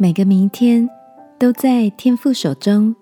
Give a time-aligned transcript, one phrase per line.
[0.00, 0.88] 每个明天
[1.40, 2.94] 都在天父手中。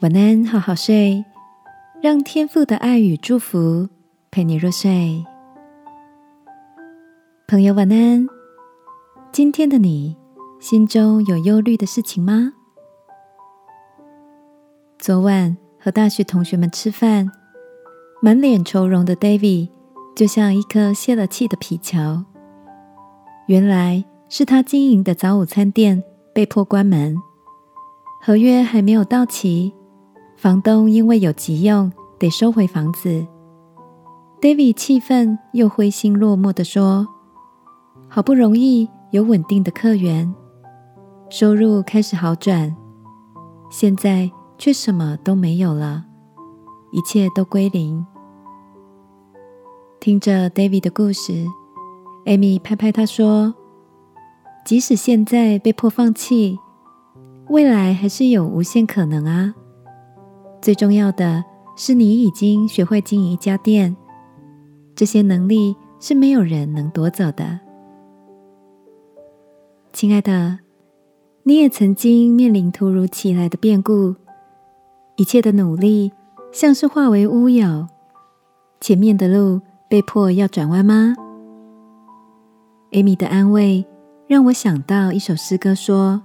[0.00, 1.24] 晚安，好好睡，
[2.02, 3.88] 让天父的爱与祝福
[4.30, 5.24] 陪你入睡。
[7.48, 8.26] 朋友，晚安。
[9.32, 10.14] 今天的你
[10.60, 12.52] 心中有忧虑的事情吗？
[14.98, 17.32] 昨晚和大学同学们吃饭，
[18.20, 19.70] 满脸愁容的 David
[20.14, 22.26] 就像一颗泄了气的皮球。
[23.46, 24.04] 原来。
[24.28, 26.02] 是他经营的早午餐店
[26.34, 27.16] 被迫关门，
[28.20, 29.72] 合约还没有到期，
[30.36, 33.24] 房东因为有急用得收回房子。
[34.40, 37.06] David 气愤又灰心落寞的说
[38.10, 40.34] ：“好不容易有稳定的客源，
[41.30, 42.76] 收入开始好转，
[43.70, 46.04] 现在却什么都没有了，
[46.90, 48.04] 一切都归零。”
[50.00, 51.46] 听着 David 的故事
[52.24, 53.54] ，Amy 拍拍他说。
[54.66, 56.58] 即使现在被迫放弃，
[57.50, 59.54] 未来还是有无限可能啊！
[60.60, 61.44] 最重要的
[61.76, 63.96] 是，你已经学会经营一家店，
[64.96, 67.60] 这些能力是没有人能夺走的。
[69.92, 70.58] 亲爱的，
[71.44, 74.16] 你也曾经面临突如其来的变故，
[75.14, 76.10] 一切的努力
[76.50, 77.86] 像是化为乌有，
[78.80, 81.14] 前面的路被迫要转弯吗？
[82.90, 83.86] 艾米的安慰。
[84.28, 86.20] 让我想到一首诗歌，说：“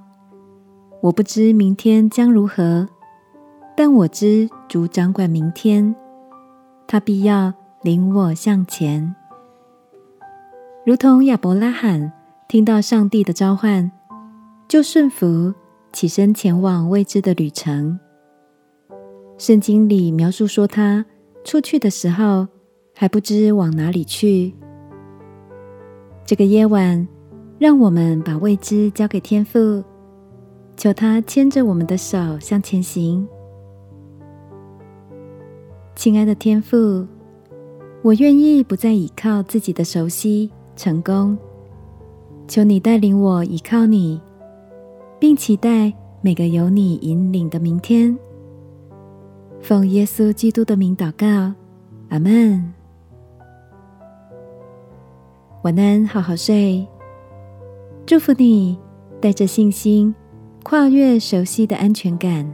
[1.04, 2.90] 我不知明天将如何，
[3.78, 5.96] 但我知主掌管明天，
[6.88, 9.16] 他必要领我向前。”
[10.84, 12.12] 如同亚伯拉罕
[12.48, 13.92] 听到上帝的召唤，
[14.68, 15.54] 就顺服，
[15.94, 18.00] 起身前往未知的旅程。
[19.38, 21.06] 圣经里描述说，他
[21.44, 22.48] 出去的时候
[22.96, 24.56] 还不知往哪里去。
[26.26, 27.08] 这个夜晚。
[27.62, 29.84] 让我们把未知交给天父，
[30.76, 33.28] 求他牵着我们的手向前行。
[35.96, 37.06] 亲爱的天父，
[38.02, 41.38] 我愿意不再依靠自己的熟悉成功，
[42.48, 44.20] 求你带领我依靠你，
[45.20, 48.18] 并期待每个有你引领的明天。
[49.62, 51.54] 奉耶稣基督的名祷告，
[52.10, 52.74] 阿门。
[55.62, 56.88] 晚安，好好睡。
[58.12, 58.78] 祝福你，
[59.22, 60.14] 带着信心
[60.64, 62.54] 跨越熟悉的安全感。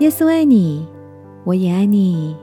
[0.00, 0.86] 耶稣爱你，
[1.44, 2.36] 我也爱你。